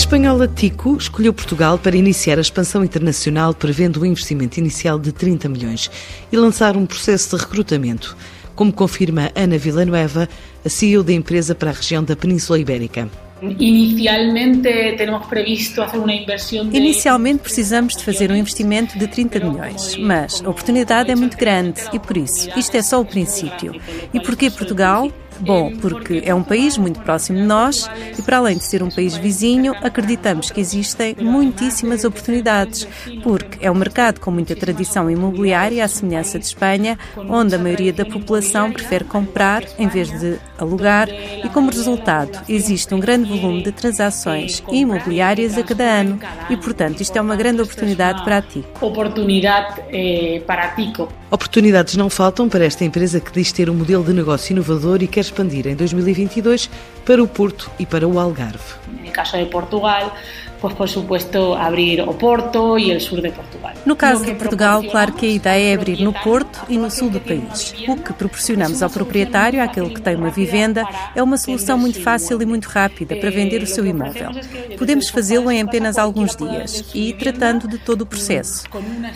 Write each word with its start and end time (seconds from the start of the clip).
espanhola 0.00 0.48
Tico 0.48 0.96
escolheu 0.96 1.30
Portugal 1.30 1.78
para 1.78 1.94
iniciar 1.94 2.38
a 2.38 2.40
expansão 2.40 2.82
internacional 2.82 3.52
prevendo 3.52 4.00
um 4.00 4.06
investimento 4.06 4.58
inicial 4.58 4.98
de 4.98 5.12
30 5.12 5.46
milhões 5.46 5.90
e 6.32 6.36
lançar 6.38 6.74
um 6.74 6.86
processo 6.86 7.36
de 7.36 7.42
recrutamento, 7.42 8.16
como 8.54 8.72
confirma 8.72 9.30
Ana 9.34 9.58
Villanueva, 9.58 10.26
a 10.64 10.68
CEO 10.70 11.02
da 11.02 11.12
empresa 11.12 11.54
para 11.54 11.68
a 11.68 11.74
região 11.74 12.02
da 12.02 12.16
Península 12.16 12.58
Ibérica. 12.58 13.10
Inicialmente 13.42 14.96
temos 14.96 15.26
previsto 15.26 15.76
fazer 15.76 15.98
uma 15.98 16.14
inversão 16.14 16.66
de... 16.66 16.76
Inicialmente 16.78 17.40
precisamos 17.40 17.94
de 17.94 18.02
fazer 18.02 18.30
um 18.30 18.36
investimento 18.36 18.98
de 18.98 19.06
30 19.06 19.40
milhões, 19.40 19.96
mas 19.96 20.42
a 20.42 20.48
oportunidade 20.48 21.10
é 21.10 21.14
muito 21.14 21.36
grande 21.36 21.82
e 21.92 21.98
por 21.98 22.16
isso 22.16 22.48
isto 22.56 22.74
é 22.74 22.82
só 22.82 23.00
o 23.00 23.04
princípio. 23.04 23.78
E 24.14 24.20
porquê 24.20 24.50
Portugal? 24.50 25.12
Bom, 25.40 25.72
porque 25.80 26.22
é 26.24 26.34
um 26.34 26.42
país 26.42 26.76
muito 26.76 27.00
próximo 27.00 27.38
de 27.38 27.44
nós 27.44 27.90
e, 28.18 28.22
para 28.22 28.38
além 28.38 28.56
de 28.56 28.64
ser 28.64 28.82
um 28.82 28.90
país 28.90 29.16
vizinho, 29.16 29.74
acreditamos 29.82 30.50
que 30.50 30.60
existem 30.60 31.16
muitíssimas 31.18 32.04
oportunidades, 32.04 32.86
porque 33.22 33.58
é 33.64 33.70
um 33.70 33.74
mercado 33.74 34.20
com 34.20 34.30
muita 34.30 34.54
tradição 34.54 35.10
imobiliária, 35.10 35.84
à 35.84 35.88
semelhança 35.88 36.38
de 36.38 36.44
Espanha, 36.44 36.98
onde 37.16 37.54
a 37.54 37.58
maioria 37.58 37.92
da 37.92 38.04
população 38.04 38.72
prefere 38.72 39.04
comprar 39.04 39.64
em 39.78 39.88
vez 39.88 40.10
de 40.20 40.38
alugar, 40.58 41.08
e 41.08 41.48
como 41.48 41.70
resultado, 41.70 42.38
existe 42.48 42.94
um 42.94 43.00
grande 43.00 43.28
volume 43.28 43.62
de 43.62 43.72
transações 43.72 44.62
imobiliárias 44.70 45.56
a 45.56 45.62
cada 45.62 45.84
ano 45.84 46.18
e, 46.50 46.56
portanto, 46.56 47.00
isto 47.00 47.16
é 47.16 47.20
uma 47.20 47.36
grande 47.36 47.62
oportunidade 47.62 48.22
para 48.24 48.38
a 48.38 48.42
Tico. 48.42 48.86
Oportunidade 48.86 49.80
eh, 49.90 50.42
para 50.46 50.64
a 50.64 50.68
Tico. 50.68 51.08
Oportunidades 51.30 51.96
não 51.96 52.10
faltam 52.10 52.48
para 52.48 52.64
esta 52.64 52.84
empresa 52.84 53.20
que 53.20 53.32
diz 53.32 53.52
ter 53.52 53.70
um 53.70 53.74
modelo 53.74 54.02
de 54.02 54.12
negócio 54.12 54.52
inovador 54.52 55.02
e 55.02 55.06
quer 55.06 55.29
expandir 55.30 55.66
em 55.66 55.76
2022 55.76 56.68
para 57.04 57.22
o 57.22 57.28
Porto 57.28 57.70
e 57.78 57.86
para 57.86 58.06
o 58.06 58.18
Algarve. 58.18 58.74
No 59.20 59.24
caso 59.24 59.36
de 59.36 59.50
Portugal, 59.50 60.12
pues 60.60 60.74
por 60.74 60.88
supuesto 60.88 61.54
abrir 61.54 62.00
o 62.02 62.14
Porto 62.14 62.78
e 62.78 62.94
o 62.94 63.00
sul 63.00 63.20
de 63.20 63.30
Portugal. 63.30 63.72
No 63.86 63.96
caso 63.96 64.24
de 64.24 64.34
Portugal, 64.34 64.82
claro 64.82 65.12
que 65.12 65.26
a 65.26 65.30
ideia 65.30 65.72
é 65.72 65.74
abrir 65.74 66.00
no 66.02 66.12
Porto 66.12 66.60
e 66.68 66.76
no 66.76 66.90
sul 66.90 67.10
do 67.10 67.20
país. 67.20 67.74
O 67.88 67.96
que 67.96 68.12
proporcionamos 68.12 68.82
ao 68.82 68.90
proprietário, 68.90 69.62
àquele 69.62 69.90
que 69.90 70.02
tem 70.02 70.16
uma 70.16 70.30
vivenda, 70.30 70.86
é 71.14 71.22
uma 71.22 71.38
solução 71.38 71.78
muito 71.78 72.00
fácil 72.02 72.40
e 72.42 72.46
muito 72.46 72.66
rápida 72.66 73.16
para 73.16 73.30
vender 73.30 73.62
o 73.62 73.66
seu 73.66 73.86
imóvel. 73.86 74.30
Podemos 74.76 75.08
fazê-lo 75.08 75.50
em 75.50 75.62
apenas 75.62 75.96
alguns 75.96 76.36
dias 76.36 76.84
e 76.94 77.14
tratando 77.14 77.66
de 77.66 77.78
todo 77.78 78.02
o 78.02 78.06
processo. 78.06 78.64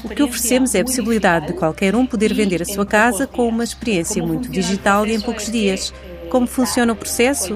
O 0.02 0.08
que 0.08 0.22
oferecemos 0.22 0.74
é 0.74 0.80
a 0.80 0.84
possibilidade 0.84 1.48
de 1.48 1.52
qualquer 1.52 1.94
um 1.94 2.06
poder 2.06 2.32
vender 2.32 2.62
a 2.62 2.66
sua 2.66 2.86
casa 2.86 3.26
com 3.26 3.46
uma 3.48 3.64
experiência 3.64 4.22
muito 4.24 4.48
digital 4.48 5.06
e 5.06 5.14
em 5.14 5.20
poucos 5.20 5.50
dias. 5.50 5.92
Como 6.30 6.46
funciona 6.46 6.92
o 6.92 6.96
processo? 6.96 7.54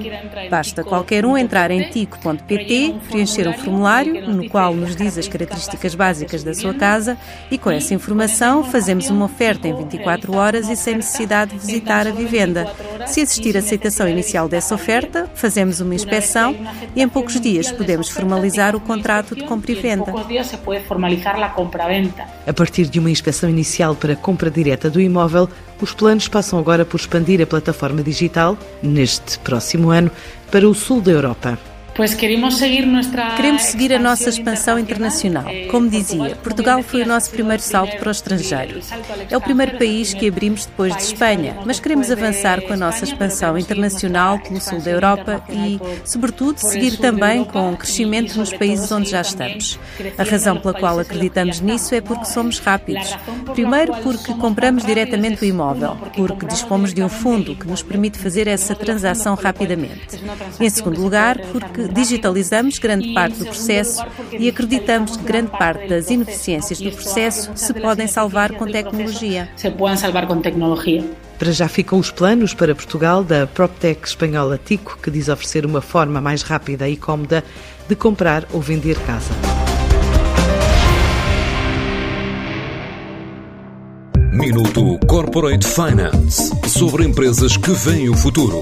Basta 0.49 0.83
qualquer 0.83 1.25
um 1.25 1.37
entrar 1.37 1.71
em 1.71 1.89
tico.pt, 1.89 2.95
preencher 3.09 3.47
um 3.47 3.53
formulário 3.53 4.27
no 4.29 4.49
qual 4.49 4.73
nos 4.73 4.95
diz 4.95 5.17
as 5.17 5.27
características 5.27 5.95
básicas 5.95 6.43
da 6.43 6.53
sua 6.53 6.73
casa 6.73 7.17
e 7.51 7.57
com 7.57 7.69
essa 7.69 7.93
informação 7.93 8.63
fazemos 8.63 9.09
uma 9.09 9.25
oferta 9.25 9.67
em 9.67 9.75
24 9.75 10.35
horas 10.35 10.69
e 10.69 10.75
sem 10.75 10.95
necessidade 10.95 11.51
de 11.51 11.65
visitar 11.65 12.07
a 12.07 12.11
vivenda. 12.11 12.67
Se 13.05 13.21
existir 13.21 13.57
aceitação 13.57 14.07
inicial 14.07 14.47
dessa 14.47 14.75
oferta, 14.75 15.29
fazemos 15.35 15.81
uma 15.81 15.95
inspeção 15.95 16.55
e 16.95 17.01
em 17.01 17.09
poucos 17.09 17.39
dias 17.39 17.71
podemos 17.71 18.09
formalizar 18.09 18.75
o 18.75 18.79
contrato 18.79 19.35
de 19.35 19.43
compra 19.43 19.71
e 19.71 19.75
venda. 19.75 20.13
A 22.47 22.53
partir 22.53 22.85
de 22.87 22.99
uma 22.99 23.09
inspeção 23.09 23.49
inicial 23.49 23.95
para 23.95 24.15
compra 24.15 24.49
direta 24.49 24.89
do 24.89 25.01
imóvel, 25.01 25.49
os 25.81 25.93
planos 25.93 26.27
passam 26.27 26.59
agora 26.59 26.85
por 26.85 26.99
expandir 26.99 27.41
a 27.41 27.47
plataforma 27.47 28.03
digital, 28.03 28.57
neste 28.81 29.39
próximo 29.39 29.89
ano, 29.89 30.11
para 30.51 30.67
o 30.67 30.73
sul 30.73 31.01
da 31.01 31.11
Europa. 31.11 31.57
Pues 31.95 32.13
queremos 32.13 32.57
seguir 32.57 32.85
nuestra 32.85 33.35
Queremos 33.35 33.63
seguir 33.63 33.93
a 33.93 33.99
nossa 33.99 34.29
expansão 34.29 34.79
internacional. 34.79 35.45
Como 35.69 35.89
dizia, 35.89 36.35
Portugal 36.37 36.81
foi 36.81 37.03
o 37.03 37.05
nosso 37.05 37.29
primeiro 37.31 37.61
salto 37.61 37.97
para 37.97 38.07
o 38.07 38.11
estrangeiro. 38.11 38.79
É 39.29 39.35
o 39.35 39.41
primeiro 39.41 39.77
país 39.77 40.13
que 40.13 40.27
abrimos 40.27 40.65
depois 40.65 40.95
de 40.95 41.03
Espanha, 41.03 41.57
mas 41.65 41.79
queremos 41.79 42.09
avançar 42.09 42.61
com 42.61 42.73
a 42.73 42.77
nossa 42.77 43.03
expansão 43.03 43.57
internacional 43.57 44.39
pelo 44.39 44.61
sul 44.61 44.79
da 44.79 44.91
Europa 44.91 45.43
e, 45.49 45.79
sobretudo, 46.05 46.57
seguir 46.59 46.97
também 46.97 47.43
com 47.43 47.75
crescimento 47.75 48.37
nos 48.37 48.53
países 48.53 48.91
onde 48.91 49.09
já 49.09 49.21
estamos. 49.21 49.79
A 50.17 50.23
razão 50.23 50.57
pela 50.57 50.73
qual 50.73 50.99
acreditamos 50.99 51.59
nisso 51.59 51.93
é 51.95 52.01
porque 52.01 52.25
somos 52.25 52.59
rápidos. 52.59 53.15
Primeiro, 53.53 53.93
porque 53.97 54.33
compramos 54.33 54.85
diretamente 54.85 55.43
o 55.43 55.45
imóvel, 55.45 55.97
porque 56.15 56.45
dispomos 56.45 56.93
de 56.93 57.03
um 57.03 57.09
fundo 57.09 57.55
que 57.55 57.67
nos 57.67 57.83
permite 57.83 58.17
fazer 58.17 58.47
essa 58.47 58.75
transação 58.75 59.35
rapidamente. 59.35 60.19
Em 60.59 60.69
segundo 60.69 61.01
lugar, 61.01 61.37
porque 61.79 61.93
digitalizamos 61.93 62.77
grande 62.77 63.13
parte 63.13 63.39
do 63.39 63.45
processo 63.45 64.05
e 64.31 64.49
acreditamos 64.49 65.15
que 65.15 65.23
grande 65.23 65.51
parte 65.51 65.87
das 65.87 66.09
ineficiências 66.09 66.79
do 66.79 66.91
processo 66.91 67.51
se 67.55 67.73
podem 67.73 68.07
salvar 68.07 68.51
com 68.53 68.65
tecnologia. 68.65 69.49
Se 69.55 69.69
podem 69.71 69.97
salvar 69.97 70.27
com 70.27 70.41
tecnologia. 70.41 71.03
Para 71.37 71.51
já 71.53 71.69
ficam 71.69 71.97
os 71.99 72.11
planos 72.11 72.53
para 72.53 72.75
Portugal 72.75 73.23
da 73.23 73.47
PropTech 73.47 74.05
espanhola 74.05 74.59
Tico, 74.63 74.99
que 75.01 75.09
diz 75.09 75.29
oferecer 75.29 75.65
uma 75.65 75.81
forma 75.81 76.19
mais 76.19 76.41
rápida 76.41 76.89
e 76.89 76.97
cómoda 76.97 77.43
de 77.87 77.95
comprar 77.95 78.45
ou 78.51 78.59
vender 78.59 78.99
casa. 78.99 79.31
Minuto 84.33 84.99
Corporate 85.07 85.65
Finance 85.65 86.51
sobre 86.67 87.05
empresas 87.05 87.55
que 87.57 87.71
veem 87.71 88.09
o 88.09 88.15
futuro. 88.15 88.61